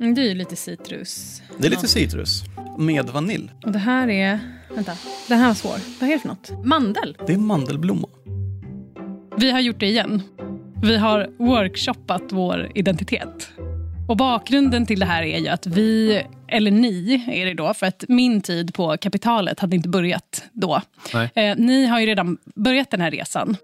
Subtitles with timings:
[0.00, 1.42] Det är ju lite citrus.
[1.58, 2.44] Det är lite citrus
[2.78, 3.50] med vanilj.
[3.64, 4.40] Och det här är...
[4.74, 4.92] Vänta,
[5.28, 6.00] det här var svår.
[6.00, 6.64] Vad är det för något?
[6.64, 7.16] Mandel.
[7.26, 8.08] Det är mandelblomma.
[9.36, 10.22] Vi har gjort det igen.
[10.82, 13.50] Vi har workshoppat vår identitet.
[14.08, 17.86] Och bakgrunden till det här är ju att vi, eller ni är det då, för
[17.86, 20.82] att min tid på kapitalet hade inte börjat då.
[21.14, 21.30] Nej.
[21.34, 23.56] Eh, ni har ju redan börjat den här resan.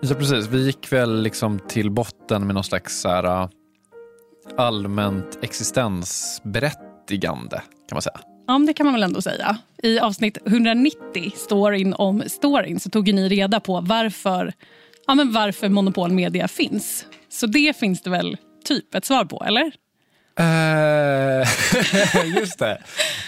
[0.00, 0.48] Ja, precis.
[0.48, 3.48] Vi gick väl liksom till botten med någon slags så här,
[4.58, 8.20] allmänt existensberättigande, kan man säga.
[8.46, 9.58] Ja, det kan man väl ändå säga.
[9.82, 14.52] I avsnitt 190, storyn om storyn, så tog ni reda på varför,
[15.06, 17.06] ja, men varför Monopol Media finns.
[17.28, 19.72] Så det finns det väl typ ett svar på, eller?
[20.38, 21.48] Eh,
[22.36, 22.82] just det.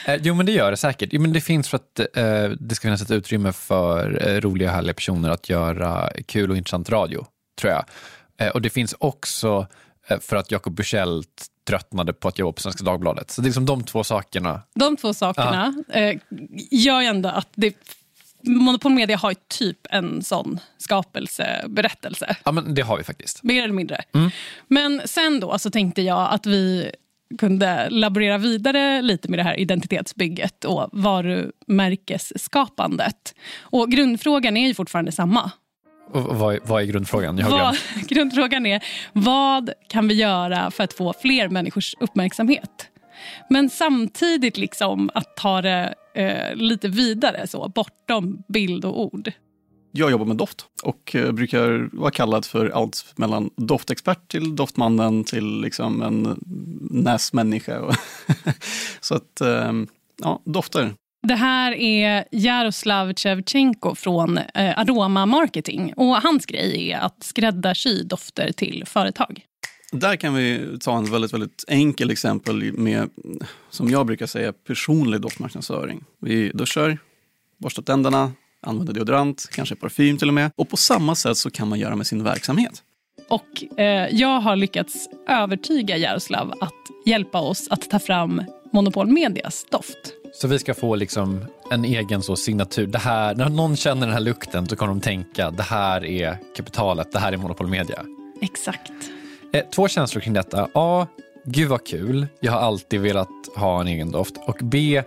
[0.07, 1.09] Eh, jo, men det gör det säkert.
[1.13, 4.69] Jo, men det finns för att eh, det ska finnas ett utrymme för eh, roliga
[4.69, 7.27] och härliga personer att göra kul och intressant radio,
[7.61, 7.85] tror jag.
[8.41, 9.67] Eh, och det finns också
[10.20, 11.23] för att Jakob Bursell
[11.67, 13.31] tröttnade på att jobba på Svenska Dagbladet.
[13.31, 14.62] Så det är liksom de två sakerna.
[14.75, 16.19] De två sakerna eh,
[16.70, 17.77] gör ju ändå att det,
[18.42, 22.36] Monopol Media har typ en sån skapelseberättelse.
[22.45, 23.42] Ja, men det har vi faktiskt.
[23.42, 24.05] Mer eller mindre.
[24.69, 26.92] Men sen då så tänkte jag att vi
[27.39, 33.34] kunde laborera vidare lite med det här identitetsbygget och varumärkesskapandet.
[33.61, 35.51] Och grundfrågan är ju fortfarande samma.
[36.11, 37.39] Och vad, är- vad är grundfrågan?
[37.39, 37.77] Jag har Vad,
[38.08, 42.89] grundfrågan är, vad kan vi göra för att få fler människors uppmärksamhet?
[43.51, 49.33] Men samtidigt liksom att ta det eh, lite vidare, så bortom bild och ord.
[49.92, 55.25] Jag jobbar med doft och eh, brukar vara kallad för allt mellan doftexpert till doftmannen
[55.25, 56.39] till liksom en
[56.90, 57.80] näsmänniska.
[59.01, 59.73] Så att, eh,
[60.23, 60.95] ja, dofter.
[61.23, 65.92] Det här är Jaroslav Shevchenko från eh, Aroma Marketing.
[65.96, 69.45] Och Hans grej är att skräddarsy dofter till företag.
[69.92, 73.11] Där kan vi ta en väldigt, väldigt enkel exempel med,
[73.70, 76.05] som jag brukar säga, personlig doftmarknadsföring.
[76.20, 76.98] Vi duschar,
[77.58, 80.51] borstar tänderna, använder deodorant, kanske parfym till och med.
[80.57, 82.83] Och på samma sätt så kan man göra med sin verksamhet.
[83.28, 88.42] Och eh, jag har lyckats övertyga Jaroslav att hjälpa oss att ta fram
[88.73, 90.14] Monopol Medias doft.
[90.34, 92.86] Så vi ska få liksom en egen så signatur.
[92.86, 96.39] Det här, när någon känner den här lukten så kommer de tänka det här är
[96.56, 98.05] kapitalet, det här är Monopol Media.
[98.40, 98.92] Exakt.
[99.52, 100.68] Eh, två känslor kring detta.
[100.74, 101.06] A.
[101.44, 102.27] Gud vad kul.
[102.40, 104.34] Jag har alltid velat ha en egen doft.
[104.46, 105.02] Och B.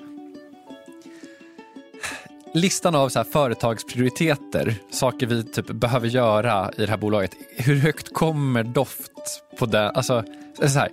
[2.53, 7.31] Listan av så här företagsprioriteter, saker vi typ behöver göra i det här bolaget.
[7.57, 9.11] Hur högt kommer doft
[9.59, 9.89] på det?
[9.89, 10.23] Alltså,
[10.59, 10.89] så här,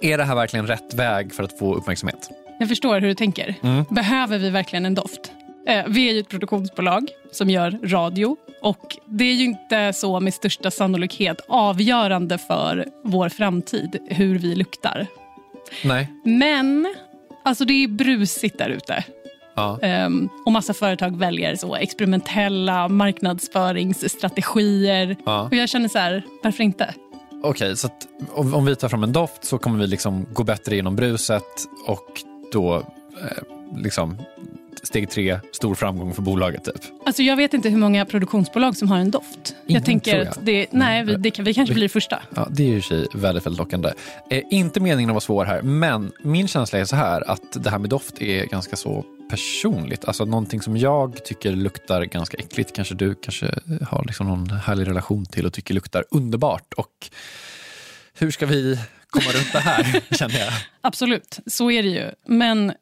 [0.00, 2.30] är det här verkligen rätt väg för att få uppmärksamhet?
[2.58, 3.54] Jag förstår hur du tänker.
[3.94, 5.32] Behöver vi verkligen en doft?
[5.66, 8.36] Eh, vi är ju ett produktionsbolag som gör radio.
[8.62, 14.54] Och Det är ju inte så med största sannolikhet avgörande för vår framtid hur vi
[14.54, 15.06] luktar.
[15.84, 16.08] Nej.
[16.24, 16.94] Men
[17.44, 19.04] alltså det är brusigt där ute.
[19.54, 19.78] Ja.
[19.82, 25.16] Ehm, och massa företag väljer så experimentella marknadsföringsstrategier.
[25.26, 25.42] Ja.
[25.42, 26.94] Och jag känner så här, varför inte?
[27.42, 30.44] Okej, så att om, om vi tar fram en doft så kommer vi liksom gå
[30.44, 31.44] bättre genom bruset
[31.86, 32.22] och
[32.52, 33.42] då eh,
[33.76, 34.16] liksom
[34.82, 36.82] steg tre, stor framgång för bolaget typ.
[37.06, 39.54] Alltså jag vet inte hur många produktionsbolag som har en doft.
[39.66, 40.26] Ingen, jag tänker jag.
[40.26, 42.22] att det, nej, vi, det vi kanske blir det första.
[42.34, 43.92] Ja, det är ju i sig väldigt, väldigt lockande.
[44.30, 47.70] Eh, inte meningen att vara svår här, men min känsla är så här att det
[47.70, 50.04] här med doft är ganska så personligt.
[50.04, 53.54] Alltså någonting som jag tycker luktar ganska äckligt kanske du kanske
[53.88, 56.74] har liksom någon härlig relation till och tycker luktar underbart.
[56.74, 57.10] Och
[58.18, 58.78] hur ska vi
[59.10, 60.52] komma runt det här, känner jag?
[60.80, 62.10] Absolut, så är det ju.
[62.26, 62.72] Men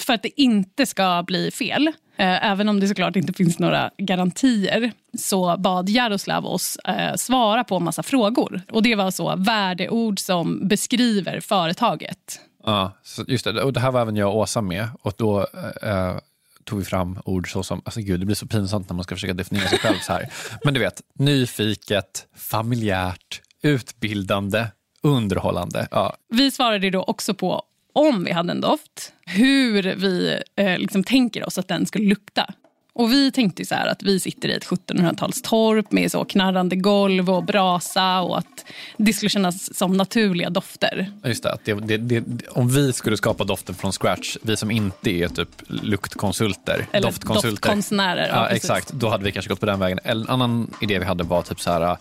[0.00, 1.86] för att det inte ska bli fel,
[2.16, 7.64] eh, även om det såklart inte finns några garantier, så bad Jaroslav oss eh, svara
[7.64, 8.62] på en massa frågor.
[8.70, 12.40] Och Det var så värdeord som beskriver företaget.
[12.64, 12.92] Ja,
[13.26, 13.62] just det.
[13.62, 14.88] Och det här var även jag och Åsa med.
[15.02, 15.40] Och då
[15.82, 16.16] eh,
[16.64, 19.14] tog vi fram ord så som, alltså gud det blir så pinsamt när man ska
[19.14, 20.28] försöka definiera sig själv så här.
[20.64, 24.66] Men du vet, nyfiket, familjärt, utbildande,
[25.04, 25.88] underhållande.
[25.90, 27.62] Ja, Vi svarade då också på
[27.92, 32.46] om vi hade en doft, hur vi eh, liksom tänker oss att den skulle lukta.
[32.96, 37.44] Och Vi tänkte så att vi sitter i ett 1700-talstorp med så knarrande golv och
[37.44, 38.64] brasa och att
[38.96, 41.10] det skulle kännas som naturliga dofter.
[41.24, 45.10] Just det, det, det, det, om vi skulle skapa doften från scratch, vi som inte
[45.10, 47.50] är typ luktkonsulter, Eller doftkonsulter.
[47.50, 48.28] doftkonstnärer.
[48.28, 49.98] Ja, exakt, då hade vi kanske gått på den vägen.
[50.04, 51.96] En annan idé vi hade var typ så här,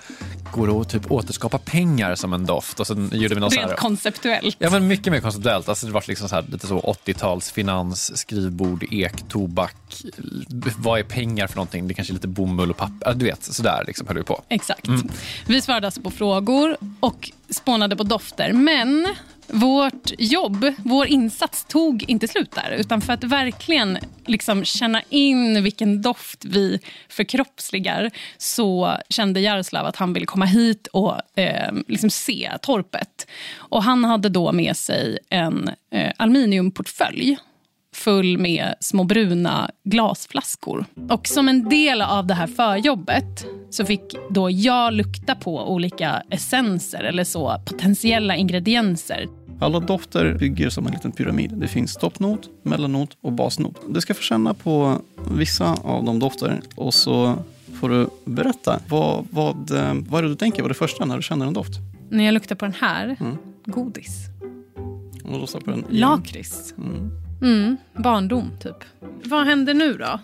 [0.54, 2.80] går det att typ återskapa pengar som en doft?
[2.80, 4.56] Och sen gjorde vi något Rent så här, konceptuellt.
[4.60, 5.70] Ja, men mycket mer konceptuellt.
[5.70, 9.76] Alltså, det var liksom så här, lite så 80-tals finans, skrivbord, ek, tobak.
[10.84, 11.88] Vad är pengar för någonting?
[11.88, 13.14] Det kanske är lite bomull och papper.
[13.14, 14.42] Du vet, sådär liksom höll vi på.
[14.50, 14.88] Exakt.
[15.48, 18.54] Vi svarade alltså på frågor och spånade på dofter.
[18.54, 19.08] Men
[19.48, 22.72] vårt jobb, vår insats tog inte slut där.
[22.72, 29.96] Utan för att verkligen liksom känna in vilken doft vi förkroppsligar så kände Jaroslav att
[29.96, 33.28] han ville komma hit och eh, liksom se torpet.
[33.56, 37.38] Och han hade då med sig en eh, aluminiumportfölj
[37.94, 40.86] full med små bruna glasflaskor.
[41.10, 46.24] Och som en del av det här förjobbet så fick då jag lukta på olika
[46.30, 49.28] essenser eller så potentiella ingredienser.
[49.60, 51.52] Alla dofter bygger som en liten pyramid.
[51.56, 53.82] Det finns toppnot, mellannot och basnot.
[53.90, 54.98] Du ska få känna på
[55.32, 57.36] vissa av de dofter och så
[57.80, 58.80] får du berätta.
[58.90, 61.54] Vad, vad, eh, vad är det du tänker på det första när du känner en
[61.54, 61.74] doft?
[62.10, 63.38] När jag luktar på den här, Mm.
[63.66, 64.26] godis.
[65.24, 66.74] Och då du den Lakrits.
[66.78, 67.23] Mm.
[67.44, 68.76] Mm, barndom, typ.
[69.26, 70.20] Vad händer nu då?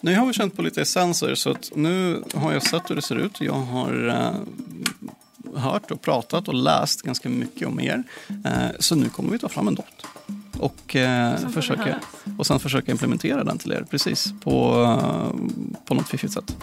[0.00, 3.02] Nu har vi känt på lite essenser så att nu har jag sett hur det
[3.02, 3.40] ser ut.
[3.40, 8.02] Jag har eh, hört och pratat och läst ganska mycket om er.
[8.44, 10.06] Eh, så nu kommer vi ta fram en doft.
[10.58, 12.00] Och, eh, försöka,
[12.38, 15.40] och sen försöka implementera den till er precis på, eh,
[15.84, 16.56] på något fiffigt sätt.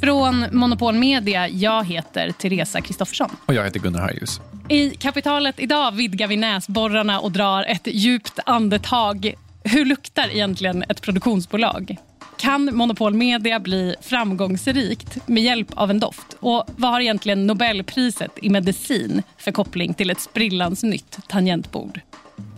[0.00, 3.30] Från Monopol Media, jag heter Teresa Kristoffersson.
[3.46, 4.40] Och jag heter Gunnar Harjus.
[4.70, 9.34] I kapitalet idag vidgar vi näsborrarna och drar ett djupt andetag.
[9.64, 11.96] Hur luktar egentligen ett produktionsbolag?
[12.38, 16.36] Kan Monopol Media bli framgångsrikt med hjälp av en doft?
[16.40, 22.00] Och vad har egentligen Nobelpriset i medicin för koppling till ett sprillans nytt tangentbord?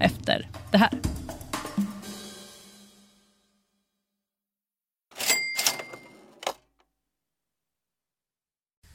[0.01, 0.91] Efter det här.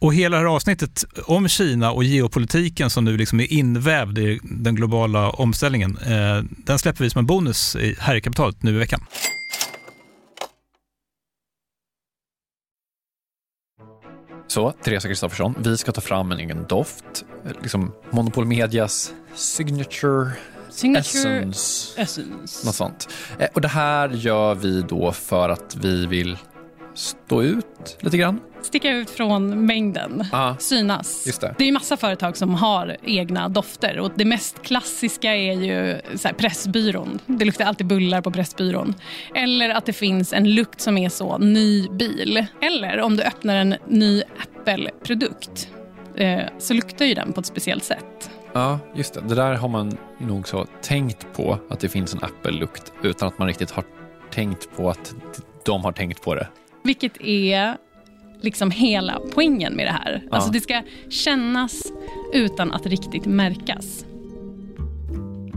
[0.00, 4.40] Och hela det här avsnittet om Kina och geopolitiken som nu liksom är invävd i
[4.42, 8.70] den globala omställningen, eh, den släpper vi som en bonus i- här i kapitalet nu
[8.74, 9.00] i veckan.
[14.46, 17.24] Så, Teresa Kristoffersson, vi ska ta fram en egen doft.
[17.62, 20.30] Liksom Monopol Medias signature,
[20.70, 21.00] Signature
[21.40, 22.00] essence.
[22.00, 22.66] Essence.
[22.66, 23.08] Något sånt.
[23.38, 26.36] Eh, Och det här gör vi då för att vi vill
[26.98, 28.40] stå ut lite grann.
[28.62, 30.24] Sticka ut från mängden.
[30.32, 31.26] Ja, Synas.
[31.26, 31.54] just det.
[31.58, 33.98] Det är ju massa företag som har egna dofter.
[33.98, 37.18] Och Det mest klassiska är ju så här, Pressbyrån.
[37.26, 38.94] Det luktar alltid bullar på Pressbyrån.
[39.34, 42.46] Eller att det finns en lukt som är så ny bil.
[42.60, 45.68] Eller om du öppnar en ny Apple-produkt
[46.16, 48.30] eh, så luktar ju den på ett speciellt sätt.
[48.52, 49.20] Ja, just det.
[49.20, 53.38] Det där har man nog så tänkt på, att det finns en Apple-lukt, utan att
[53.38, 53.84] man riktigt har
[54.30, 55.14] tänkt på att
[55.64, 56.48] de har tänkt på det.
[56.88, 57.76] Vilket är
[58.40, 60.22] liksom hela poängen med det här.
[60.30, 60.36] Ja.
[60.36, 61.82] Alltså det ska kännas
[62.32, 64.04] utan att riktigt märkas.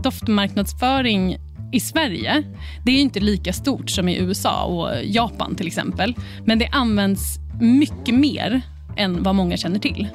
[0.02, 1.36] Doftmarknadsföring
[1.72, 2.42] i Sverige
[2.84, 6.14] det är inte lika stort som i USA och Japan till exempel.
[6.44, 8.62] Men det används mycket mer
[8.96, 10.08] än vad många känner till.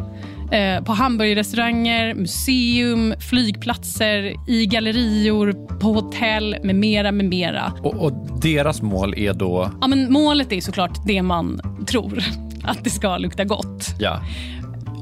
[0.51, 7.73] Eh, på hamburgerrestauranger, museum, flygplatser, i gallerior, på hotell med mera, med mera.
[7.83, 9.71] Och, och deras mål är då?
[9.81, 12.23] Ja, men målet är såklart det man tror,
[12.63, 13.85] att det ska lukta gott.
[13.99, 14.21] Ja.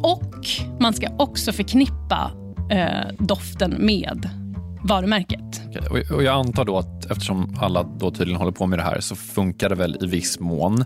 [0.03, 0.47] Och
[0.79, 2.31] man ska också förknippa
[2.71, 4.29] eh, doften med
[4.83, 5.61] varumärket.
[5.67, 8.99] Okej, Och, jag antar då att eftersom alla då tydligen håller på med det här
[8.99, 10.85] så funkar det väl i viss mån.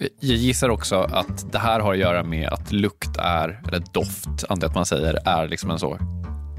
[0.00, 4.44] Jag gissar också att det här har att göra med att lukt är, eller doft
[4.48, 5.98] antar jag att man säger, är liksom en så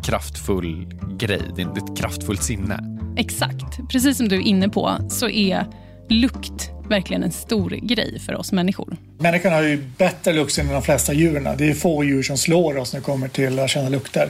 [0.03, 1.41] kraftfull grej.
[1.55, 2.79] Det är ett kraftfullt sinne.
[3.17, 3.89] Exakt.
[3.89, 5.65] Precis som du är inne på så är
[6.09, 8.97] lukt verkligen en stor grej för oss människor.
[9.19, 11.57] Människan har ju bättre luktsinne än de flesta djuren.
[11.57, 14.29] Det är få djur som slår oss när det kommer till att känna lukter.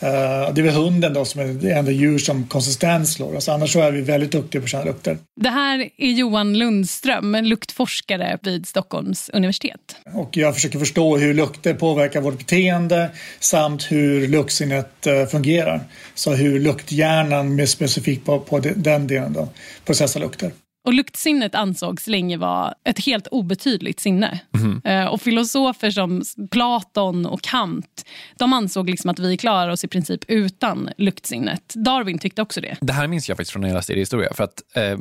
[0.00, 3.48] Eh, det är väl hunden då som är det enda djur som konsistens slår oss.
[3.48, 5.18] Annars så är vi väldigt duktiga på att känna lukter.
[5.40, 9.96] Det här är Johan Lundström, en luktforskare vid Stockholms universitet.
[10.14, 15.80] Och jag försöker förstå hur lukter påverkar vårt beteende samt hur luktsinnet eh, fungerar.
[16.14, 19.48] Så hur lukthjärnan mer specifikt på, på den delen då,
[19.84, 20.52] processar lukter.
[20.88, 24.40] Och luktsinnet ansågs länge vara ett helt obetydligt sinne.
[24.84, 28.04] Eh, Och filosofer som Platon och Kant
[28.36, 31.72] de ansåg liksom att vi klarar oss i princip utan luktsinnet.
[31.74, 32.76] Darwin tyckte också det.
[32.80, 34.34] Det här minns jag faktiskt från när jag läste historia.
[34.34, 34.98] För att eh,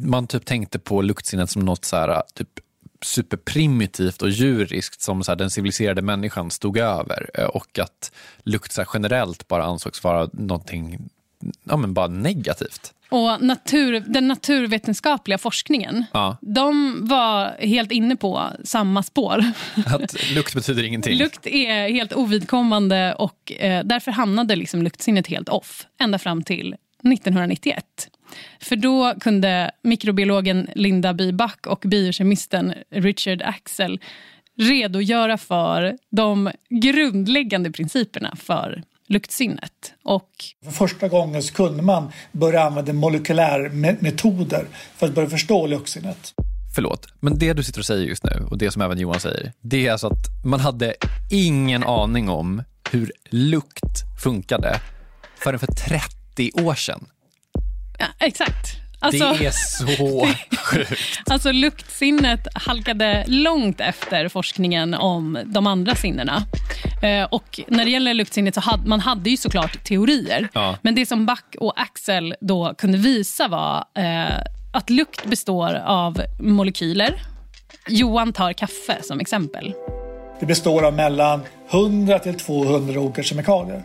[0.00, 2.48] man typ tänkte på luktsinnet som något så här, typ
[3.02, 7.30] superprimitivt och djuriskt som så här, den civiliserade människan stod över.
[7.34, 8.12] Eh, Och att
[8.42, 11.08] lukt så här, generellt bara ansågs vara någonting
[11.64, 12.92] ja, men bara negativt.
[13.08, 16.36] Och natur, den naturvetenskapliga forskningen Ja.
[16.40, 19.44] de var helt inne på samma spår.
[19.86, 21.18] Att lukt betyder ingenting.
[21.18, 26.74] Lukt är helt ovidkommande och eh, därför hamnade liksom luktsinnet helt off ända fram till
[27.12, 28.08] 1991.
[28.60, 34.00] För då kunde mikrobiologen Linda Byback och biokemisten Richard Axel
[34.58, 39.92] redogöra för de grundläggande principerna för luktsinnet.
[40.04, 40.30] Och
[40.64, 46.32] För första gången så kunde man börja använda molekylärmetoder för att börja förstå luktsinnet.
[46.74, 49.52] Förlåt, men det du sitter och säger just nu och det som även Johan säger,
[49.60, 50.94] det är alltså att man hade
[51.30, 54.80] ingen aning om hur lukt funkade
[55.36, 57.06] förrän för 30 år sedan.
[57.98, 58.85] ja, exakt.
[59.06, 61.30] Alltså, det är så sjukt.
[61.30, 66.42] Alltså luktsinnet halkade långt efter forskningen om de andra sinnena.
[67.02, 70.48] Eh, och när det gäller luktsinnet så hade man hade ju såklart teorier.
[70.52, 70.76] Ja.
[70.82, 74.38] Men det som Back och Axel då kunde visa var eh,
[74.72, 77.14] att lukt består av molekyler.
[77.88, 79.74] Johan tar kaffe som exempel.
[80.40, 83.82] Det består av mellan 100 till 200 olika kemikalier.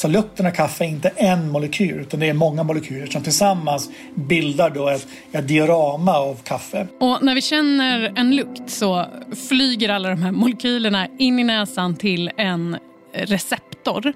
[0.00, 3.90] Så lukten av kaffe är inte en molekyl utan det är många molekyler som tillsammans
[4.14, 6.86] bildar då ett, ett diorama av kaffe.
[7.00, 9.06] Och när vi känner en lukt så
[9.48, 12.76] flyger alla de här molekylerna in i näsan till en
[13.12, 14.12] receptor.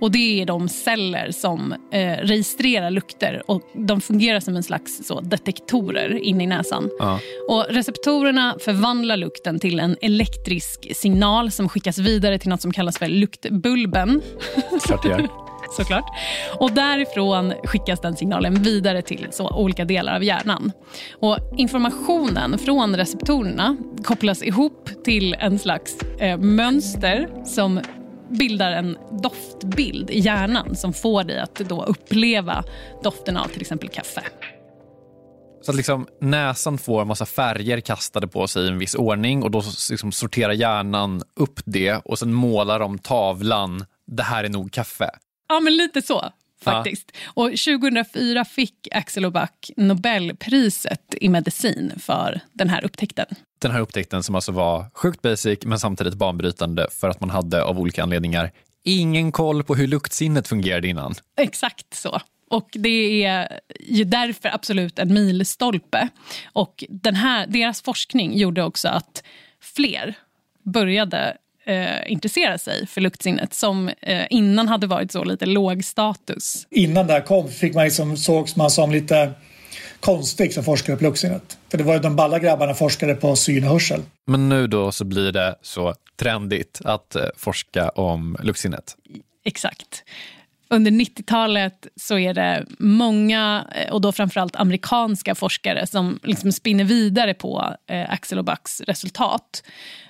[0.00, 5.06] Och Det är de celler som eh, registrerar lukter och de fungerar som en slags
[5.06, 6.90] så, detektorer in i näsan.
[6.98, 7.20] Ja.
[7.48, 12.98] Och Receptorerna förvandlar lukten till en elektrisk signal som skickas vidare till något som kallas
[12.98, 14.22] för luktbulben.
[14.86, 15.28] Klart det gör.
[15.76, 16.04] såklart.
[16.58, 20.72] Och därifrån skickas den signalen vidare till så olika delar av hjärnan.
[21.12, 27.80] Och informationen från receptorerna kopplas ihop till en slags eh, mönster som
[28.30, 32.64] bildar en doftbild i hjärnan som får dig att då uppleva
[33.02, 34.22] doften av till exempel kaffe.
[35.62, 39.42] Så att liksom näsan får en massa färger kastade på sig i en viss ordning
[39.42, 44.48] och då liksom sorterar hjärnan upp det och sen målar de tavlan, det här är
[44.48, 45.10] nog kaffe.
[45.48, 46.24] Ja, men lite så
[46.64, 47.12] faktiskt.
[47.24, 53.26] Och 2004 fick Axel Oback Nobelpriset i medicin för den här upptäckten.
[53.58, 57.62] Den här upptäckten som alltså var sjukt basic men samtidigt banbrytande för att man hade
[57.62, 58.50] av olika anledningar
[58.84, 61.14] ingen koll på hur luktsinnet fungerade innan.
[61.36, 62.20] Exakt så.
[62.50, 66.08] Och Det är ju därför absolut en milstolpe.
[66.52, 69.22] Och den här, deras forskning gjorde också att
[69.60, 70.14] fler
[70.62, 76.66] började eh, intressera sig för luktsinnet som eh, innan hade varit så lite låg status.
[76.70, 79.32] Innan det här kom fick man liksom, sågs man som lite
[80.00, 81.58] konstig som forskare på luktsinnet.
[81.70, 84.02] För det var ju de balla grabbarna forskade på syn och hörsel.
[84.26, 88.96] Men nu då så blir det så trendigt att eh, forska om luktsinnet.
[89.44, 90.04] Exakt.
[90.68, 96.84] Under 90-talet så är det många, eh, och då framförallt amerikanska forskare som liksom spinner
[96.84, 99.62] vidare på eh, Axel och Bucks resultat.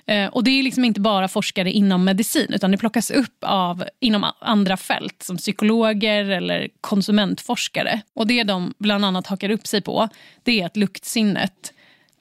[0.07, 3.83] Eh, och Det är liksom inte bara forskare inom medicin utan det plockas upp av
[3.99, 8.01] inom andra fält som psykologer eller konsumentforskare.
[8.15, 10.09] Och Det de bland annat hakar upp sig på
[10.43, 11.71] det är att luktsinnet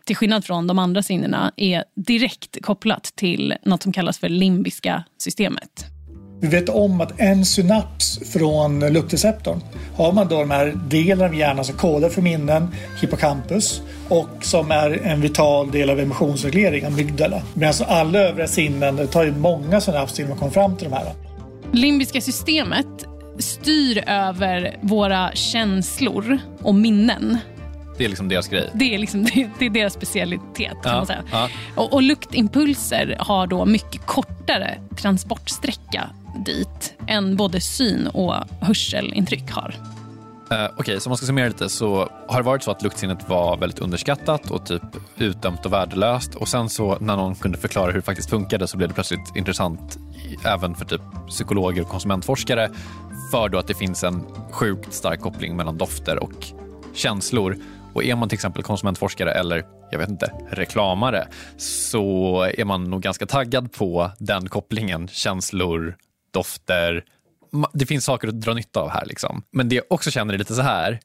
[0.04, 5.04] till skillnad från de andra sinnena, är direkt kopplat till något som kallas för limbiska
[5.18, 5.93] systemet.
[6.44, 9.60] Vi vet om att en synaps från luktreceptorn
[9.96, 12.68] har man då de här delarna av hjärnan som kodar för minnen,
[13.00, 17.42] hippocampus, och som är en vital del av emotionsreglering, amygdala.
[17.54, 20.96] Medan alla övriga sinnen, det tar ju många synapser innan man kommer fram till de
[20.96, 21.12] här.
[21.72, 22.86] Limbiska systemet
[23.38, 27.38] styr över våra känslor och minnen.
[27.98, 28.70] Det är liksom deras grej.
[28.74, 29.24] Det är, liksom,
[29.58, 30.72] det, är deras specialitet.
[30.82, 31.22] kan Ja, man säga.
[31.32, 31.48] ja.
[31.76, 39.74] Och, och luktimpulser har då mycket kortare transportsträcka dit än både syn och hörselintryck har.
[40.50, 43.28] Eh, Okej, så om man ska summera lite så har det varit så att luktsinnet
[43.28, 44.82] var väldigt underskattat och typ
[45.16, 48.76] utdömt och värdelöst och sen så när någon kunde förklara hur det faktiskt funkade så
[48.76, 49.98] blev det plötsligt intressant
[50.44, 52.70] även för typ psykologer och konsumentforskare
[53.30, 56.46] för då att det finns en sjukt stark koppling mellan dofter och
[56.94, 57.56] känslor.
[57.94, 63.02] Och är man till exempel konsumentforskare eller jag vet inte, reklamare så är man nog
[63.02, 65.96] ganska taggad på den kopplingen, känslor,
[66.34, 67.04] dofter,
[67.72, 69.06] det finns saker att dra nytta av här.
[69.06, 69.42] Liksom.
[69.50, 71.00] Men det jag också känner är lite så här.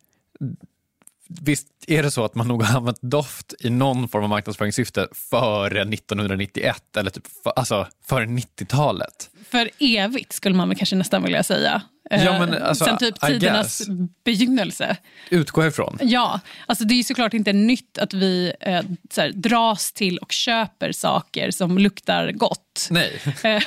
[1.41, 5.07] Visst är det så att man nog har använt doft i någon form av marknadsföringssyfte
[5.11, 9.29] före 1991 eller typ för, alltså före 90-talet?
[9.49, 11.81] För evigt skulle man väl kanske nästan vilja säga.
[12.09, 13.81] Ja, Eh, men alltså, Sen typ tidernas
[14.23, 14.97] begynnelse.
[15.29, 15.97] Utgå ifrån.
[16.01, 18.81] Ja, alltså det är såklart inte nytt att vi eh,
[19.17, 22.87] här, dras till och köper saker som luktar gott.
[22.89, 23.21] Nej.
[23.43, 23.61] Eh,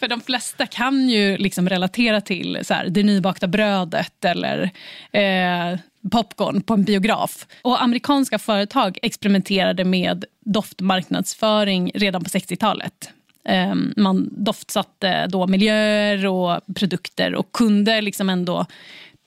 [0.00, 4.70] För de flesta kan ju liksom relatera till så här, det nybakta brödet eller
[5.12, 5.78] eh,
[6.10, 7.46] popcorn på en biograf.
[7.62, 13.10] Och amerikanska företag experimenterade med doftmarknadsföring redan på 60-talet.
[13.44, 18.66] Eh, Man doftsatte då miljöer och produkter och kunde liksom ändå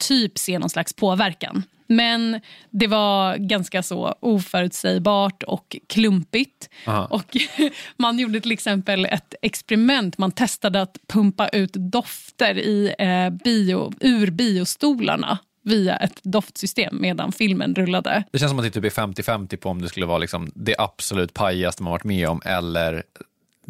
[0.08, 1.64] typ se någon slags påverkan.
[1.92, 6.70] Men det var ganska så oförutsägbart och klumpigt.
[6.88, 7.06] Aha.
[7.06, 7.38] Och
[7.98, 10.18] man gjorde till exempel ett experiment.
[10.18, 17.32] Man testade att pumpa ut dofter i eh, bio, ur biostolarna via ett doftsystem medan
[17.32, 18.24] filmen rullade.
[18.32, 20.76] Det känns som att det typ är 50-50 på om det skulle vara liksom det
[20.78, 23.04] absolut pajigaste man varit med om eller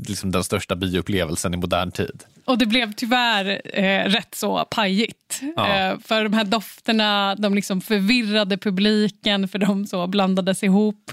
[0.07, 2.23] liksom den största bioupplevelsen i modern tid.
[2.45, 5.41] Och det blev tyvärr eh, rätt så pajigt.
[5.55, 5.77] Ja.
[5.77, 11.11] Eh, för de här dofterna de liksom förvirrade publiken för de så blandades ihop.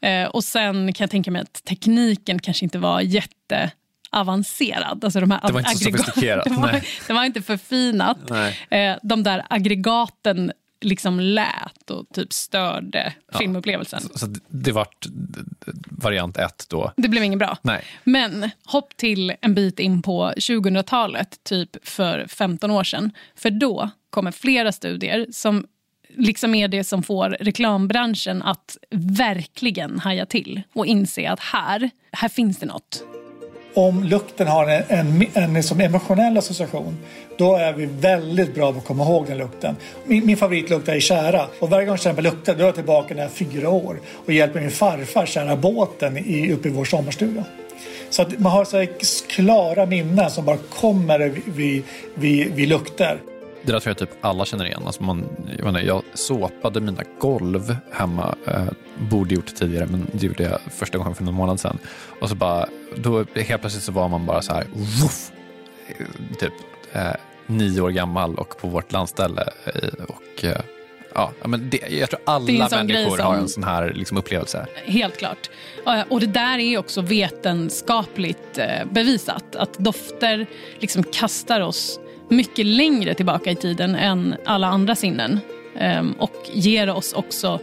[0.00, 3.00] Eh, och sen kan jag tänka mig att tekniken kanske inte var
[4.14, 5.04] jätteavancerad.
[5.04, 8.18] Alltså de här Det var inte så aggregat- sofistikerat, det, var, det var inte förfinat.
[8.30, 8.56] Nej.
[8.70, 14.00] Eh, de där aggregaten liksom lät och typ störde filmupplevelsen.
[14.14, 15.06] Så det- det vart
[15.90, 16.92] variant ett då.
[16.96, 17.58] Det blev inget bra.
[17.62, 17.84] Nej.
[18.04, 23.10] Men hopp till en bit in på 2000-talet, typ för 15 år sedan.
[23.36, 25.66] För då kommer flera studier som
[26.16, 32.28] liksom är det som får reklambranschen att verkligen haja till och inse att här, här
[32.28, 33.02] finns det något.
[33.74, 36.96] Om lukten har en, en, en liksom emotionell association
[37.38, 39.76] då är vi väldigt bra på att komma ihåg den lukten.
[40.04, 43.14] Min, min favoritlukt är kära och varje gång jag känner på då är jag tillbaka
[43.14, 46.84] när jag är fyra år och hjälper min farfar kära båten i, uppe i vår
[46.84, 47.44] sommarstuga.
[48.10, 48.88] Så att man har så här
[49.28, 51.82] klara minnen som bara kommer vid,
[52.14, 53.18] vid, vid lukter.
[53.62, 54.82] Det där tror jag typ alla känner igen.
[54.86, 58.34] Alltså man, jag, menar, jag såpade mina golv hemma.
[58.46, 58.64] Eh,
[58.98, 61.78] borde gjort det tidigare, men det gjorde jag första gången för någon månad sedan.
[62.20, 65.30] Och så bara, då helt plötsligt så var man bara så här, woof,
[66.38, 66.52] typ
[66.92, 67.02] eh,
[67.46, 69.48] nio år gammal och på vårt landställe.
[69.66, 70.60] Eh, och eh,
[71.14, 74.66] ja, men det, jag tror alla människor som- har en sån här liksom, upplevelse.
[74.84, 75.50] Helt klart.
[76.08, 79.56] Och det där är också vetenskapligt eh, bevisat.
[79.56, 80.46] Att dofter
[80.78, 85.40] liksom kastar oss mycket längre tillbaka i tiden än alla andra sinnen.
[85.78, 87.60] Ehm, Och ger oss också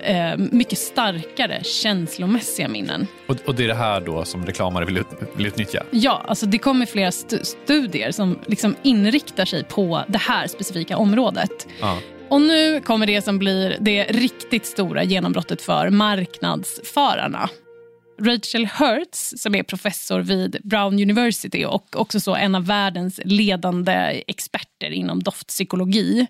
[0.00, 3.06] eh, mycket starkare känslomässiga minnen.
[3.26, 5.82] Och, och det är det här då som reklamare vill, ut, vill utnyttja.
[5.90, 10.96] Ja, alltså det kommer flera stu- studier som liksom inriktar sig på det här specifika
[10.96, 11.66] området.
[11.80, 11.98] Ja.
[12.28, 17.48] Och nu kommer det som blir det riktigt stora genombrottet för marknadsförarna.
[18.20, 24.22] Rachel Hertz, som är professor vid Brown University och också så en av världens ledande
[24.26, 26.26] experter inom doftpsykologi,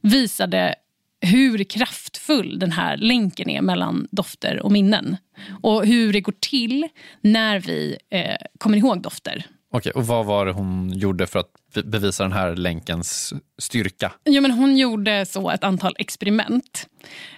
[0.00, 0.74] visade
[1.20, 5.16] hur kraftfull den här länken är mellan dofter och minnen.
[5.62, 6.88] Och hur det går till
[7.20, 9.46] när vi eh, kommer ihåg dofter.
[9.76, 14.12] Okej, och vad var det hon gjorde för att be- bevisa den här länkens styrka?
[14.24, 16.86] Ja, men hon gjorde så ett antal experiment.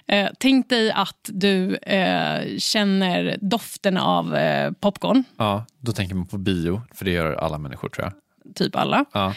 [0.07, 6.27] Eh, tänk dig att du eh, känner doften av eh, popcorn, Ja, då tänker man
[6.27, 8.13] på bio, för det gör alla människor tror jag.
[8.55, 9.05] typ alla.
[9.13, 9.33] Ja.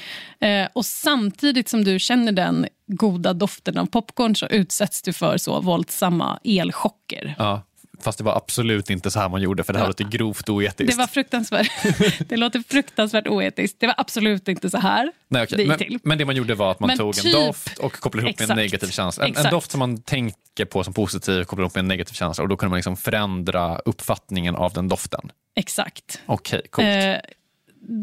[0.47, 5.37] Eh, och samtidigt som du känner den goda doften av popcorn så utsätts du för
[5.39, 7.35] så våldsamma elchocker.
[7.39, 7.63] Ja,
[8.03, 10.93] Fast det var absolut inte så här man gjorde för det här låter grovt oetiskt.
[10.93, 11.71] Det var fruktansvärt.
[12.29, 13.81] det låter fruktansvärt oetiskt.
[13.81, 15.59] Det var absolut inte så här Nej, okay.
[15.59, 15.99] det men, till.
[16.03, 18.39] men det man gjorde var att man Men tog typ- en doft och kopplade ihop
[18.39, 18.57] med en Exakt.
[18.57, 19.25] negativ känsla.
[19.25, 19.51] En, en Exakt.
[19.51, 22.57] doft som man tänker på som positiv kopplar ihop med en negativ känsla och då
[22.57, 25.31] kunde man liksom förändra uppfattningen av den doften.
[25.57, 26.21] Exakt.
[26.27, 26.87] Okej, coolt.
[26.89, 27.17] Eh,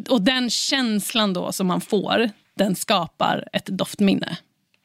[0.10, 4.38] och den känslan då som man får, den skapar ett doftminne.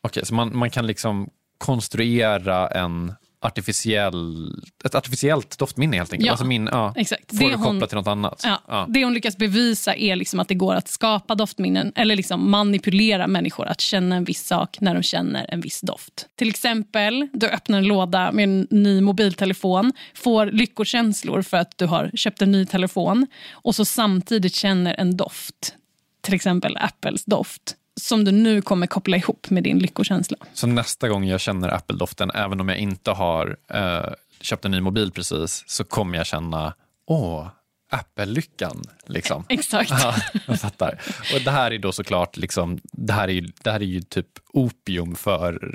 [0.02, 3.12] Okej, så man, man kan liksom konstruera en
[3.44, 4.52] artificiell,
[4.84, 6.26] ett artificiellt doftminne helt enkelt.
[6.26, 7.30] Ja, alltså min, ja, exakt.
[7.30, 8.40] Får Det det kopplat till något annat.
[8.44, 8.86] Ja, Ja.
[8.88, 13.26] Det hon lyckas bevisa är liksom att det går att skapa doftminnen eller liksom manipulera
[13.26, 16.26] människor att känna en viss sak när de känner en viss doft.
[16.36, 21.86] Till exempel, du öppnar en låda med en ny mobiltelefon, får lyckokänslor för att du
[21.86, 25.74] har köpt en ny telefon och så samtidigt känner en doft,
[26.20, 30.36] till exempel Apples doft, som du nu kommer koppla ihop med din lyckokänsla.
[30.54, 34.80] Så nästa gång jag känner Apple-doften, även om jag inte har eh, köpt en ny
[34.80, 36.74] mobil precis, så kommer jag känna,
[37.06, 37.48] åh,
[37.90, 38.82] Apple-lyckan.
[39.06, 39.44] Liksom.
[39.48, 39.90] Exakt.
[39.90, 40.14] Ja,
[40.46, 41.00] jag fattar.
[41.34, 44.00] Och det här är då såklart, liksom, det, här är ju, det här är ju
[44.00, 45.70] typ opium för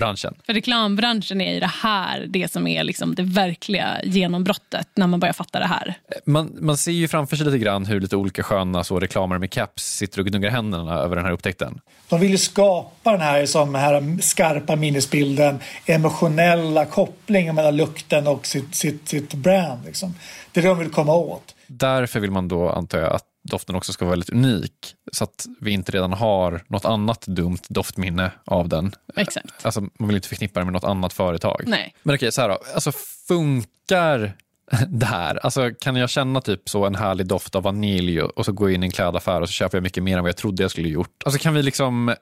[0.00, 0.34] reklambranschen.
[0.46, 5.20] För reklambranschen är ju det här det som är liksom det verkliga genombrottet när man
[5.20, 5.94] börjar fatta det här.
[6.24, 9.50] Man, man ser ju framför sig lite grann hur lite olika sköna så reklamer med
[9.50, 11.80] caps sitter och gnuggar händerna över den här upptäckten.
[12.08, 18.46] De vill ju skapa den här, som här skarpa minnesbilden, emotionella kopplingen mellan lukten och
[18.46, 19.84] sitt, sitt, sitt brand.
[19.84, 20.14] Liksom.
[20.52, 21.54] Det är det de vill komma åt.
[21.66, 24.94] Därför vill man då, antar jag, att doften också ska vara väldigt unik.
[25.12, 28.92] Så att vi inte redan har något annat dumt doftminne av den.
[29.16, 29.46] Exakt.
[29.62, 31.62] Alltså, man vill inte förknippa det med något annat företag.
[31.66, 31.94] Nej.
[32.02, 32.58] Men okej, så här då.
[32.74, 32.92] Alltså,
[33.28, 34.36] funkar
[34.88, 35.36] det här?
[35.36, 38.74] Alltså, kan jag känna typ så en härlig doft av vanilj och så går jag
[38.74, 40.70] in i en klädaffär och så köper jag mycket mer än vad jag trodde jag
[40.70, 41.22] skulle gjort?
[41.24, 42.14] Alltså, kan vi liksom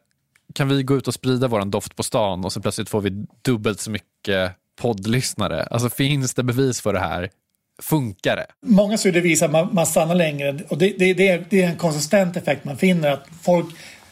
[0.55, 3.27] kan vi gå ut och sprida vår doft på stan och så plötsligt får vi
[3.43, 5.63] dubbelt så mycket poddlyssnare?
[5.63, 7.31] Alltså, finns det bevis för det här?
[7.83, 8.47] Funkar det?
[8.67, 11.69] Många studier visar att man, man stannar längre och det, det, det, är, det är
[11.69, 13.67] en konsistent effekt man finner att folk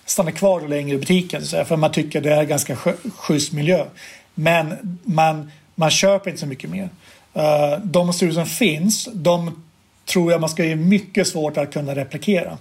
[0.04, 2.76] stannar kvar längre i butiken så att för man tycker det är en ganska
[3.16, 3.86] schysst miljö.
[4.34, 6.88] Men man, man köper inte så mycket mer.
[7.34, 9.64] Eh, de studier som finns, de
[10.04, 12.58] tror jag man ska ge mycket svårt att kunna replikera.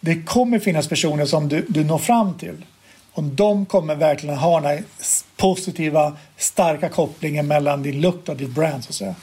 [0.00, 2.64] Det kommer finnas personer som du, du når fram till
[3.12, 4.84] och de kommer verkligen ha den här
[5.36, 8.84] positiva, starka kopplingen mellan din lukt och ditt brand.
[8.84, 9.14] Så att säga.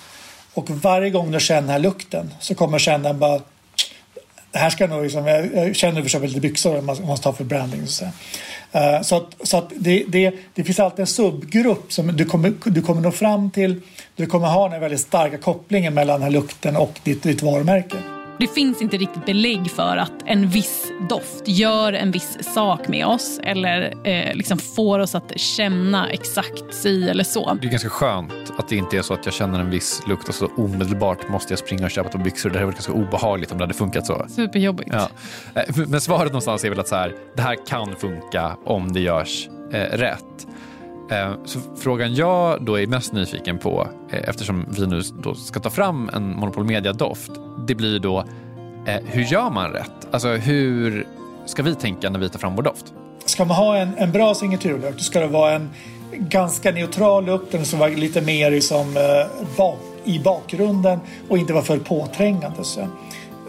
[0.54, 3.42] Och varje gång du känner den här lukten så kommer du känna bara
[4.54, 6.98] det här ska nog liksom, jag jag känner att vi köper lite byxor om man
[6.98, 7.88] om man tar för branding.
[7.88, 8.06] Så,
[8.72, 12.54] att så att, så att det, det, det finns alltid en subgrupp som du kommer,
[12.66, 13.82] du kommer nå fram till.
[14.16, 17.98] Du kommer ha den väldigt starka kopplingen mellan den här lukten och ditt, ditt varumärke.
[18.43, 23.06] Det finns inte riktigt belägg för att en viss doft gör en viss sak med
[23.06, 27.58] oss eller eh, liksom får oss att känna exakt si eller så.
[27.62, 30.29] Det är ganska skönt att det inte är så att jag känner en viss lukt
[30.29, 32.49] och så omedelbart måste jag springa och köpa ett par byxor.
[32.49, 34.25] Det hade varit ganska obehagligt om det hade funkat så.
[34.29, 34.89] Superjobbigt.
[34.93, 35.10] Ja.
[35.56, 38.99] Eh, Men svaret någonstans är väl att så här, det här kan funka om det
[38.99, 40.47] görs eh, rätt.
[41.12, 45.60] Eh, så frågan jag då är mest nyfiken på, eh, eftersom vi nu då ska
[45.60, 47.32] ta fram en Monopol Media-doft,
[47.68, 48.20] det blir då
[48.88, 50.08] eh, hur gör man rätt?
[50.12, 51.08] Alltså hur
[51.46, 52.94] ska vi tänka när vi tar fram vår doft?
[53.26, 55.70] Ska man ha en, en bra signaturlök, då ska det vara en
[56.12, 57.52] ganska neutral lukt.
[57.52, 58.94] Den ska vara lite mer liksom,
[59.58, 62.63] bak, i bakgrunden och inte vara för påträngande.
[62.63, 62.88] Så.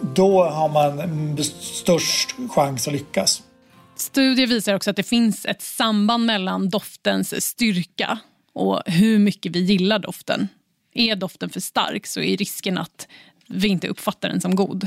[0.01, 3.43] Då har man störst chans att lyckas.
[3.96, 8.18] Studier visar också att det finns ett samband mellan doftens styrka
[8.52, 10.48] och hur mycket vi gillar doften.
[10.94, 13.09] Är doften för stark så är risken att
[13.48, 14.80] vi inte uppfattar den som god.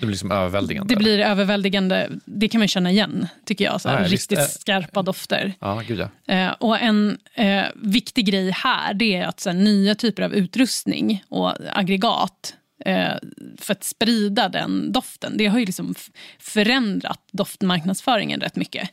[0.00, 0.94] Det blir liksom överväldigande.
[0.94, 2.10] Det blir överväldigande.
[2.24, 3.80] Det kan man känna igen, tycker jag.
[3.80, 4.12] Så här, Ja, visst.
[4.12, 4.44] riktigt Eh.
[4.44, 5.52] skarpa dofter.
[5.60, 6.34] Ja, gud ja.
[6.34, 10.34] Eh, och en eh, viktig grej här det är att så här, nya typer av
[10.34, 13.14] utrustning och aggregat Eh,
[13.56, 15.94] för att sprida den doften, det har ju liksom
[16.38, 18.90] förändrat doftmarknadsföringen rätt mycket.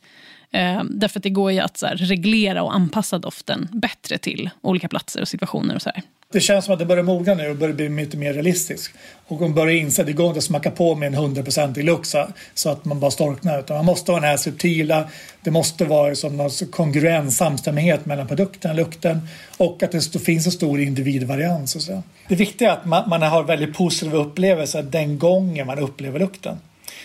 [0.52, 4.50] Eh, därför att det går ju att så här, reglera och anpassa doften bättre till
[4.62, 5.76] olika platser och situationer.
[5.76, 6.04] och så här.
[6.34, 8.92] Det känns som att det börjar mogna nu och börjar bli mycket mer realistisk.
[9.28, 11.84] Och hon börjar inse att det går inte att smacka på med en 100% i
[11.84, 13.60] luxa så- att man bara storknar.
[13.60, 15.10] Utan man måste ha den här subtila,
[15.44, 20.52] det måste vara som någon kongruens, samstämmighet mellan produkten lukten och att det finns en
[20.52, 21.76] stor individvarians.
[21.76, 22.04] Och Så.
[22.28, 26.58] Det viktiga är att man, man har väldigt positiva upplevelser den gången man upplever lukten.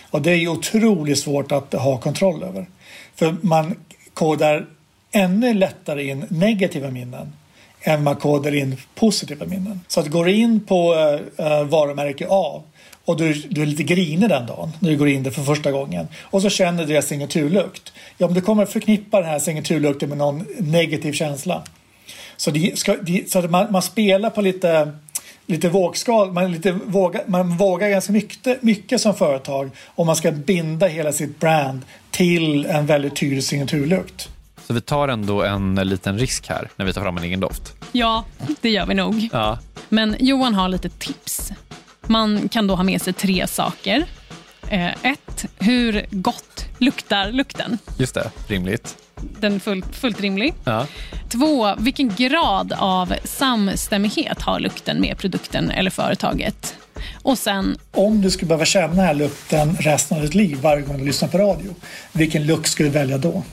[0.09, 2.65] Och det är ju otroligt svårt att ha kontroll över.
[3.15, 3.75] För man
[4.13, 4.65] kodar
[5.11, 7.33] ännu lättare in negativa minnen
[7.83, 9.81] än man kodar in positiva minnen.
[9.87, 12.63] Så att går du in på uh, varumärke A
[13.05, 15.71] och du, du är lite grinig den dagen när du går in där för första
[15.71, 17.93] gången och så känner du deras signaturlukt.
[18.17, 21.63] Ja, men du kommer förknippa den här signaturlukten med någon negativ känsla.
[22.37, 24.91] Så, det ska, det, så att man, man spelar på lite
[25.45, 30.31] lite vågskal, man, lite vågar, man vågar ganska mycket, mycket som företag om man ska
[30.31, 34.29] binda hela sitt brand till en väldigt tydlig signaturlukt.
[34.71, 37.73] Så vi tar ändå en liten risk här när vi tar fram en egen doft.
[37.91, 38.25] Ja,
[38.61, 39.29] det gör vi nog.
[39.31, 39.59] Ja.
[39.89, 41.51] Men Johan har lite tips.
[42.01, 44.05] Man kan då ha med sig tre saker.
[44.69, 47.77] Eh, ett, hur gott luktar lukten?
[47.97, 48.97] Just det, rimligt.
[49.39, 50.53] Den är fullt, fullt rimlig.
[50.63, 50.87] Ja.
[51.29, 56.75] Två, vilken grad av samstämmighet har lukten med produkten eller företaget?
[57.21, 60.81] Och sen, Om du skulle behöva känna den här lukten resten av ditt liv varje
[60.81, 61.75] gång du lyssnar på radio,
[62.11, 63.43] vilken lukt skulle du välja då?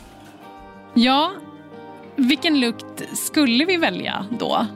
[0.95, 1.33] Ja,
[2.17, 4.67] vilken lukt skulle vi välja då?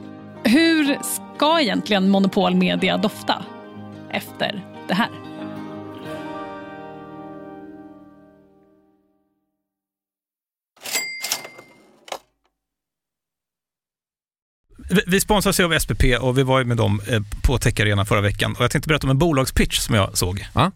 [0.45, 3.45] Hur ska egentligen Monopol Media dofta
[4.11, 5.22] efter det här?
[15.07, 17.75] Vi- sponsras ju av SPP och vi var ju med dem eh, på Tech
[18.07, 18.55] förra veckan.
[18.59, 20.47] Och jag tänkte berätta om en bolagspitch som jag såg.
[20.55, 20.71] Ja.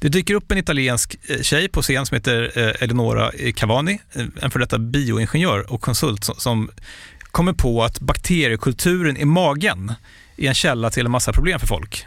[0.00, 3.98] Det dyker upp en italiensk eh, tjej på scen som heter eh, Eleonora Cavani,
[4.40, 6.70] en för detta bioingenjör och konsult som,
[7.22, 9.92] kommer på att bakteriekulturen i magen
[10.36, 12.06] är en källa till en massa problem för folk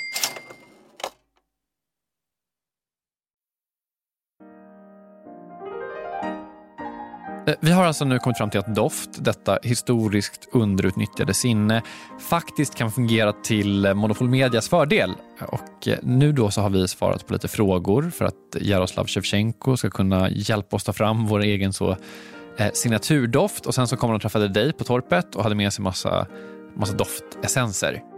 [7.47, 11.81] Eh, vi har alltså nu kommit fram till att doft, detta historiskt underutnyttjade sinne,
[12.19, 15.11] faktiskt kan fungera till Monopol Medias fördel.
[15.47, 19.77] Och eh, nu då så har vi svarat på lite frågor för att Jaroslav Shevchenko
[19.77, 21.97] ska kunna hjälpa oss ta fram vår egen så
[22.57, 25.73] eh, signaturdoft och sen så kom han och träffade dig på torpet och hade med
[25.73, 26.27] sig massa,
[26.75, 28.10] massa doftessenser.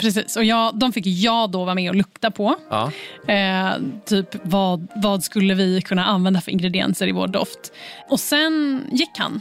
[0.00, 2.56] Precis, och jag, de fick jag då vara med och lukta på.
[2.70, 2.90] Ja.
[3.32, 3.72] Eh,
[4.04, 7.72] typ vad, vad skulle vi kunna använda för ingredienser i vår doft?
[8.10, 9.40] Och sen gick han.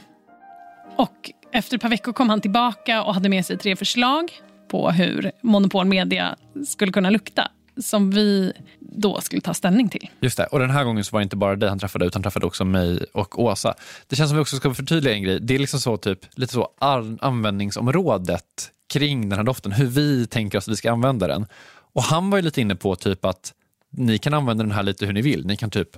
[0.96, 4.32] Och efter ett par veckor kom han tillbaka och hade med sig tre förslag
[4.72, 6.36] på hur Monopol Media
[6.68, 7.48] skulle kunna lukta.
[7.84, 10.10] Som vi då skulle ta ställning till.
[10.20, 12.20] Just det, och den här gången så var det inte bara dig han träffade utan
[12.20, 13.74] han träffade också mig och Åsa.
[14.08, 15.40] Det känns som vi också ska förtydliga en grej.
[15.42, 18.44] Det är liksom så typ, lite så an- användningsområdet
[18.94, 21.46] kring den här doften, hur vi tänker oss att vi ska använda den.
[21.94, 23.54] Och han var ju lite inne på typ att
[23.90, 25.46] ni kan använda den här lite hur ni vill.
[25.46, 25.90] Ni kan typ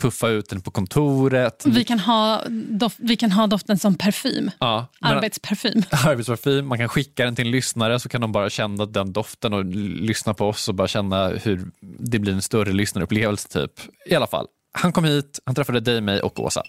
[0.00, 1.62] puffa ut den på kontoret.
[1.66, 4.50] Vi kan ha, doft, vi kan ha doften som parfym.
[4.58, 5.82] Ja, Arbetsparfym.
[5.90, 6.66] arbetsparfym.
[6.66, 9.64] Man kan skicka den till en lyssnare så kan de bara känna den doften och
[9.64, 13.48] lyssna på oss och bara känna hur det blir en större lyssnarupplevelse.
[13.48, 13.72] Typ.
[14.06, 16.62] I alla fall, han kom hit, han träffade dig, mig och Åsa.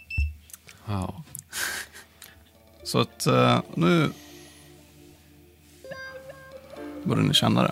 [0.86, 1.24] Ja.
[2.84, 4.10] Så att eh, nu
[7.04, 7.72] borde ni känna det.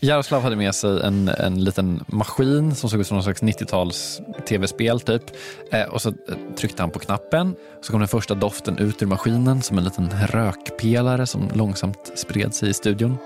[0.00, 4.20] Jaroslav hade med sig en, en liten maskin som såg ut som någon slags 90-tals
[4.48, 5.22] tv-spel typ.
[5.72, 6.14] Eh, och så eh,
[6.56, 7.54] tryckte han på knappen.
[7.82, 12.54] Så kom den första doften ut ur maskinen som en liten rökpelare som långsamt spred
[12.54, 13.18] sig i studion.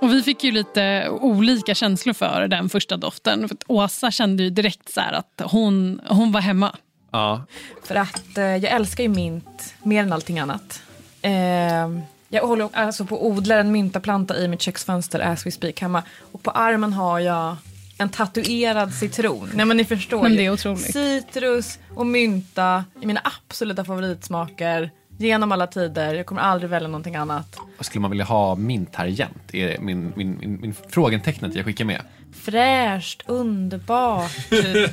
[0.00, 3.48] Och vi fick ju lite olika känslor för den första doften.
[3.48, 6.76] För Åsa kände ju direkt så att hon, hon var hemma.
[7.10, 7.44] Ja.
[7.84, 10.82] För att eh, jag älskar ju mint mer än allting annat.
[11.22, 11.88] Eh,
[12.28, 16.02] jag håller alltså på att odla en myntaplanta i mitt köksfönster as we speak hemma.
[16.32, 17.56] Och på armen har jag
[17.98, 19.50] en tatuerad citron.
[19.54, 20.92] Nej men ni förstår Men det är otroligt.
[20.92, 24.90] Citrus och mynta är mina absoluta favoritsmaker.
[25.18, 26.14] Genom alla tider.
[26.14, 27.56] Jag kommer aldrig välja någonting annat.
[27.78, 29.54] Vad skulle man vilja ha mint här jämt?
[29.54, 32.02] Är min, min, min, min frågetecknet jag skickar med.
[32.32, 34.30] Fräscht, underbart,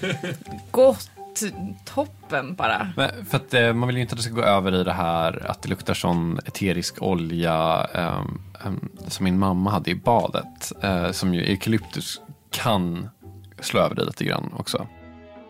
[0.71, 1.09] gott,
[1.85, 2.87] toppen bara.
[2.95, 4.93] Men för att eh, man vill ju inte att det ska gå över i det
[4.93, 10.71] här att det luktar sån eterisk olja ehm, ehm, som min mamma hade i badet.
[10.81, 13.09] Eh, som ju eukalyptus kan
[13.59, 14.87] slå över det lite grann också.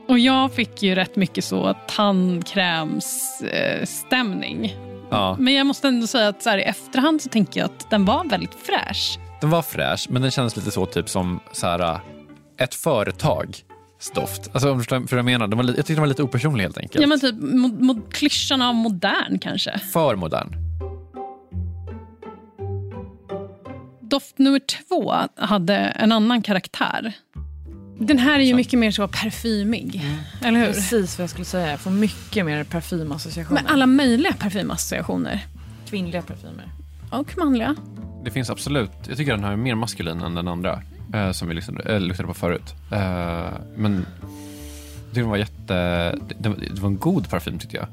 [0.07, 3.79] Och jag fick ju rätt mycket så tandkrämsstämning.
[3.79, 4.75] Eh, stämning.
[5.09, 5.35] Ja.
[5.39, 8.05] Men jag måste ändå säga att så här, i efterhand så tänker jag att den
[8.05, 9.19] var väldigt fräsch.
[9.41, 11.99] Den var fräsch, men den kändes lite så typ som så här,
[12.57, 13.63] ett företags
[14.09, 14.49] doft.
[14.53, 15.47] Alltså, om du förstår vad jag menar.
[15.47, 17.01] Den var, jag tyckte den var lite opersonlig helt enkelt.
[17.01, 19.79] Ja, men typ mo- mo- klyschan av modern kanske.
[19.93, 20.55] För modern.
[24.01, 27.13] Doft nummer två hade en annan karaktär.
[27.99, 30.01] Den här är ju mycket mer så parfymig.
[30.41, 30.73] Eller hur?
[30.73, 31.71] Precis vad jag skulle säga.
[31.71, 33.61] Jag får mycket mer parfymassociationer.
[33.61, 35.39] Med alla möjliga parfymassociationer.
[35.89, 36.69] Kvinnliga parfymer.
[37.11, 37.75] Och manliga.
[38.25, 40.81] Det finns absolut, jag tycker den här är mer maskulin än den andra
[41.13, 42.73] eh, som vi liksom, eh, luktade på förut.
[42.91, 44.05] Eh, men
[45.13, 45.73] den var jätte,
[46.27, 46.35] det,
[46.73, 47.87] det, var- en god parfym tyckte jag.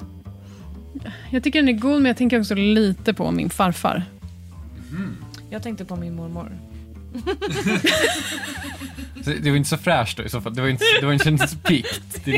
[1.30, 4.04] Jag tycker den är god, men jag tänker också lite på min farfar.
[5.50, 6.52] Jag tänkte på min mormor.
[9.24, 10.54] Så det var inte så fräscht då i så fall.
[10.54, 12.20] Det var inte, det var inte, inte så pikt.
[12.24, 12.30] Det,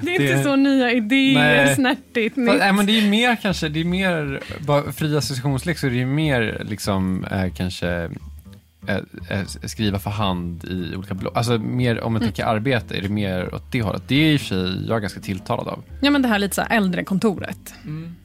[0.00, 1.74] Det är Det- inte så nya idéer, Nej.
[1.74, 2.58] snärtigt, nytt.
[2.58, 5.96] nej, men det är mer kanske, det är mer, bara fri associationslek så är det
[5.96, 8.10] ju mer liksom eh, kanske
[9.64, 11.36] skriva för hand i olika block.
[11.36, 14.02] Alltså mer om man tänker arbete är det mer åt det hållet.
[14.06, 15.82] Det är i och för sig jag ganska tilltalad av.
[16.00, 17.74] Ja, men det här lite så här äldre kontoret.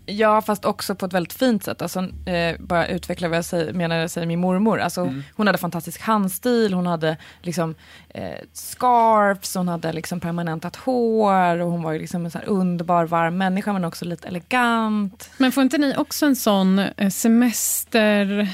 [0.06, 1.82] Ja, fast också på ett väldigt fint sätt.
[1.82, 4.80] Alltså, eh, bara utveckla vad jag säger, menar jag säger min mormor.
[4.80, 7.76] Alltså, Hon hade fantastisk handstil, hon hade liksom,
[8.10, 12.50] eh, scarfs, hon hade liksom permanentat hår och hon var ju liksom en så här
[12.50, 15.30] underbar, varm människa men också lite elegant.
[15.38, 18.50] Men får inte ni också en sån eh, semester...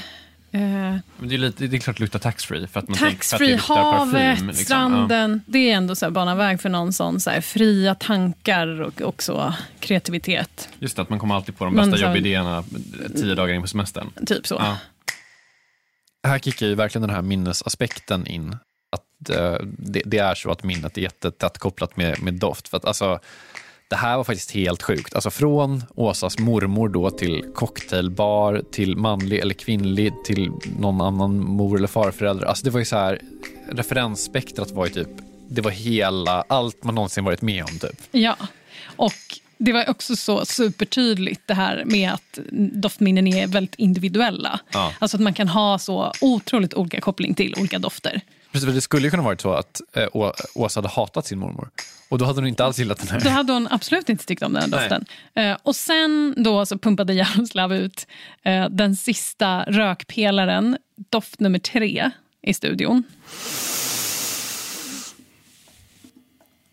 [0.52, 3.24] Eh, Men det, är lite, det är klart det luktar taxfree för att man tänker-
[3.28, 4.64] för att det Taxfree, havet, parfym, liksom.
[4.64, 5.40] stranden.
[5.46, 9.02] Det är ändå så här bana väg för någon sån så här fria tankar och
[9.02, 10.68] också kreativitet.
[10.70, 12.64] Ja, just det, att man kommer alltid på de bästa så- jobbidéerna
[13.16, 14.10] tio dagar in på semestern.
[14.26, 14.54] Typ så.
[14.54, 14.76] Ja.
[16.28, 18.56] Här kickar ju verkligen den här minnesaspekten in.
[18.92, 22.68] Att eh, det, det är så att minnet är jättetätt kopplat med, med doft.
[22.68, 23.18] För att alltså,
[23.88, 25.14] det här var faktiskt helt sjukt.
[25.14, 31.76] Alltså från Åsas mormor då till cocktailbar, till manlig eller kvinnlig, till någon annan mor
[31.76, 32.46] eller farförälder.
[32.46, 33.20] Alltså det var ju så här,
[33.68, 35.08] referensspektrat var ju typ,
[35.48, 38.00] det var hela, allt man någonsin varit med om typ.
[38.10, 38.36] Ja,
[38.96, 39.12] och
[39.58, 42.38] det var också så supertydligt det här med att
[42.72, 44.60] doftminnen är väldigt individuella.
[44.72, 44.92] Ja.
[44.98, 48.20] Alltså att man kan ha så otroligt olika koppling till olika dofter.
[48.52, 50.08] Precis, det skulle ju kunna varit så att eh,
[50.54, 51.70] Åsa hade hatat sin mormor.
[52.08, 53.20] Och då hade hon inte alls gillat den här.
[53.20, 55.04] Då hade hon absolut inte tyckt om den här doften.
[55.34, 58.06] Eh, och sen då så pumpade Jaroslav ut
[58.42, 60.78] eh, den sista rökpelaren,
[61.10, 62.10] doft nummer tre,
[62.42, 63.02] i studion.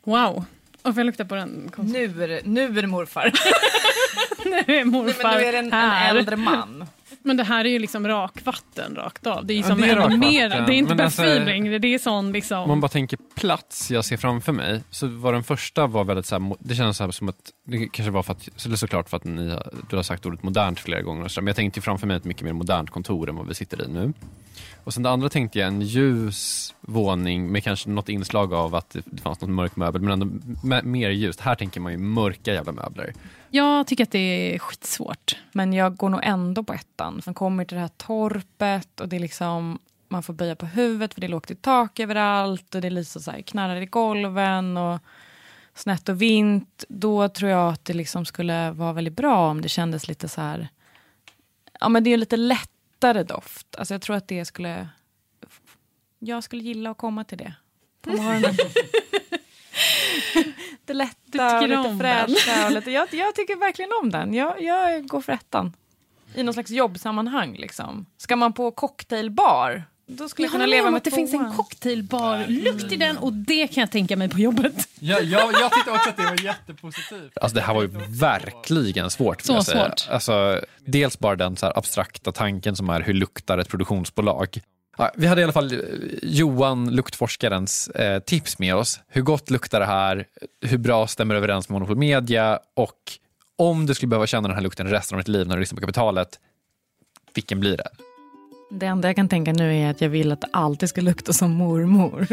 [0.03, 0.45] Wow.
[0.81, 1.71] Och får jag lukta på den?
[1.77, 3.31] Nu är det, nu är det morfar.
[4.45, 6.85] Nu är morfar Nej, men nu är det en, en äldre man.
[7.25, 9.45] Men det här är ju liksom rakvatten rakt av.
[9.45, 11.79] Det är, ju Ja, som det är mer, det är inte Men alltså- längre.
[11.79, 12.59] Det är sån liksom...
[12.59, 16.25] Om man bara tänker plats jag ser framför mig, så var den första var väldigt
[16.25, 18.75] så här, det kändes så här som att, det kanske var för att, så det
[18.75, 19.57] är såklart för att ni,
[19.89, 22.53] du har sagt ordet modernt flera gånger, men jag tänkte framför mig ett mycket mer
[22.53, 24.13] modernt kontor än vad vi sitter i nu.
[24.85, 28.89] Och sen det andra tänkte jag en ljus våning med kanske något inslag av att
[29.05, 30.27] det, fanns något mörk möbel, men ändå
[30.83, 31.41] mer ljust.
[31.41, 33.13] Här tänker man ju mörka jävla möbler.
[33.49, 35.37] Jag tycker att det är skitsvårt.
[35.51, 37.21] Men jag går nog ändå på ettan.
[37.25, 41.13] Man kommer till det här torpet och det är liksom man får böja på huvudet
[41.13, 43.85] för det är lågt i tak överallt och det är lite så här knarrar i
[43.85, 44.99] golven och
[45.73, 46.83] snett och vint.
[46.89, 50.41] Då tror jag att det liksom skulle vara väldigt bra om det kändes lite så
[50.41, 50.67] här.
[51.79, 52.37] Ja, men det är ju lite
[52.95, 53.75] lättare doft.
[53.75, 54.89] Alltså jag tror att det skulle.
[56.19, 57.53] Jag skulle gilla att komma till det
[58.01, 58.55] på morgonen.
[60.85, 62.65] det lätta och lite fräscha.
[62.65, 64.33] Och lite, jag, jag tycker verkligen om den.
[64.33, 65.73] Jag, jag går för ettan.
[66.35, 67.55] i någon slags jobbsammanhang.
[67.55, 68.05] Liksom.
[68.17, 72.91] Ska man på cocktailbar, då skulle jag, kunna leva med att det finns en cocktailbar-lukt
[72.91, 74.89] i den och det kan jag tänka mig på jobbet.
[74.99, 77.37] Ja, jag, jag tyckte också att det var jättepositivt.
[77.37, 79.41] Alltså det här var ju verkligen svårt.
[79.41, 79.85] Så jag säga.
[79.85, 80.07] svårt.
[80.09, 84.61] Alltså, dels bara den så här abstrakta tanken som är hur luktar ett produktionsbolag.
[84.97, 85.79] Ja, vi hade i alla fall eh,
[86.21, 88.99] Johan, luktforskarens eh, tips med oss.
[89.07, 90.25] Hur gott luktar det här?
[90.61, 92.59] Hur bra stämmer det överens med Monopol Media?
[92.75, 92.99] Och
[93.55, 95.75] om du skulle behöva känna den här lukten resten av ditt liv när du lyssnar
[95.75, 96.39] på Kapitalet,
[97.33, 97.89] vilken blir det?
[98.69, 101.33] Det enda jag kan tänka nu är att jag vill att det alltid ska lukta
[101.33, 102.27] som mormor.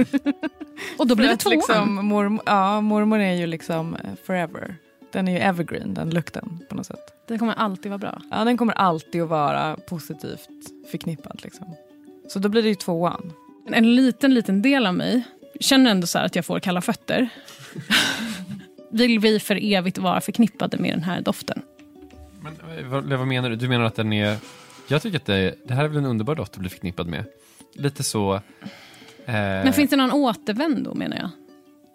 [0.98, 1.54] Och då blir det att tvåan.
[1.54, 4.76] liksom, mormor, ja, mormor är ju liksom eh, forever.
[5.12, 7.12] Den är ju evergreen, den lukten på något sätt.
[7.28, 8.22] Det kommer alltid vara bra.
[8.30, 10.48] Ja, den kommer alltid att vara positivt
[10.90, 11.40] förknippad.
[11.42, 11.74] Liksom.
[12.28, 13.32] Så då blir det ju tvåan.
[13.66, 15.24] En liten, liten del av mig
[15.60, 17.28] känner ändå så här att jag får kalla fötter.
[18.90, 21.62] Vill vi för evigt vara förknippade med den här doften?
[22.40, 23.56] Men, eh, vad, vad menar du?
[23.56, 24.36] Du menar att den är...
[24.88, 27.24] Jag tycker att det, det här är väl en underbar doft att bli förknippad med.
[27.74, 28.34] Lite så...
[28.34, 28.42] Eh,
[29.34, 31.30] Men finns det någon återvändo menar jag?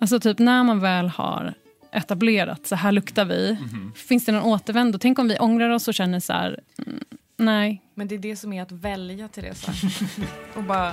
[0.01, 1.53] Alltså typ när man väl har
[1.91, 3.57] etablerat, så här luktar vi.
[3.95, 4.99] Finns det någon återvändo?
[4.99, 6.99] Tänk om vi ångrar oss och känner så här, mm,
[7.37, 7.81] nej.
[7.95, 9.71] Men det är det som är att välja, Teresa.
[10.55, 10.91] Och bara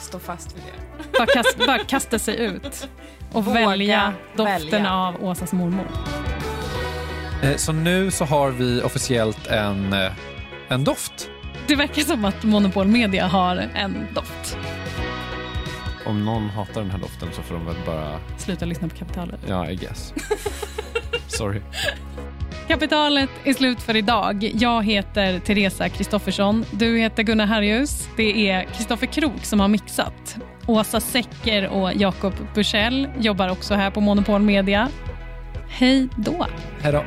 [0.00, 1.18] stå fast vid det.
[1.18, 2.88] Bara, kast, bara kasta sig ut
[3.32, 4.94] och Våga välja doften välja.
[4.94, 5.86] av Åsas mormor.
[7.42, 10.12] eh, så nu så har vi officiellt en, eh,
[10.68, 11.30] en doft.
[11.66, 14.56] Det verkar som att Monopol Media har en doft.
[16.06, 18.20] Om någon hatar den här doften så får de väl bara...
[18.38, 19.40] Sluta lyssna på Kapitalet.
[19.48, 20.14] Ja, I guess.
[21.26, 21.60] Sorry.
[22.68, 24.50] Kapitalet är slut för idag.
[24.54, 26.64] Jag heter Teresa Kristoffersson.
[26.70, 28.08] Du heter Gunnar Harrius.
[28.16, 30.36] Det är Kristoffer Krook som har mixat.
[30.66, 34.88] Åsa Secker och Jakob Bursell jobbar också här på Monopol Media.
[35.68, 36.46] Hej då!
[36.80, 37.04] Hej då.